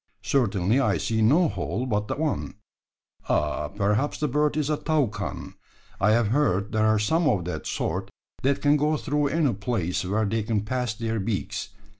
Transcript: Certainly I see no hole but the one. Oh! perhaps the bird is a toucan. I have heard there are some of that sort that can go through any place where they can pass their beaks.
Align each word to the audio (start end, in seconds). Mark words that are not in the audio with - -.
Certainly 0.23 0.79
I 0.79 0.97
see 0.97 1.21
no 1.21 1.47
hole 1.47 1.85
but 1.85 2.07
the 2.07 2.15
one. 2.15 2.55
Oh! 3.29 3.71
perhaps 3.75 4.19
the 4.19 4.27
bird 4.27 4.57
is 4.57 4.71
a 4.71 4.77
toucan. 4.77 5.53
I 5.99 6.09
have 6.09 6.29
heard 6.29 6.71
there 6.71 6.87
are 6.87 6.97
some 6.97 7.27
of 7.29 7.45
that 7.45 7.67
sort 7.67 8.09
that 8.41 8.63
can 8.63 8.77
go 8.77 8.97
through 8.97 9.27
any 9.27 9.53
place 9.53 10.03
where 10.03 10.25
they 10.25 10.41
can 10.41 10.61
pass 10.65 10.95
their 10.95 11.19
beaks. 11.19 11.69